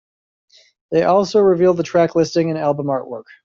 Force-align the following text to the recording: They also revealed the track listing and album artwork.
They 0.89 1.03
also 1.03 1.41
revealed 1.41 1.77
the 1.77 1.83
track 1.83 2.15
listing 2.15 2.49
and 2.49 2.57
album 2.57 2.87
artwork. 2.87 3.25